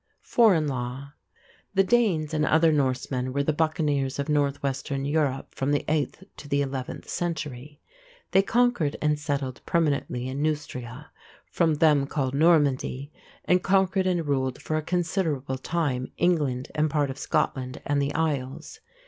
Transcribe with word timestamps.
FOREIGN 0.23 0.65
LAW. 0.67 1.11
The 1.75 1.83
Danes 1.83 2.33
and 2.33 2.43
other 2.43 2.71
Norsemen 2.71 3.33
were 3.33 3.43
the 3.43 3.53
buccaneers 3.53 4.17
of 4.17 4.29
northwestern 4.29 5.05
Europe 5.05 5.53
from 5.53 5.71
the 5.71 5.85
eighth 5.87 6.23
to 6.37 6.47
the 6.49 6.63
eleventh 6.63 7.07
century. 7.07 7.79
They 8.31 8.41
conquered 8.41 8.95
and 8.99 9.19
settled 9.19 9.61
permanently 9.67 10.27
in 10.27 10.41
Neustria, 10.41 11.11
from 11.45 11.75
them 11.75 12.07
called 12.07 12.33
Normandy, 12.33 13.11
and 13.45 13.61
conquered 13.61 14.07
and 14.07 14.25
ruled 14.25 14.59
for 14.59 14.75
a 14.75 14.81
considerable 14.81 15.59
time 15.59 16.11
England 16.17 16.71
and 16.73 16.89
part 16.89 17.11
of 17.11 17.19
Scotland 17.19 17.79
and 17.85 18.01
the 18.01 18.11
Isles. 18.15 18.79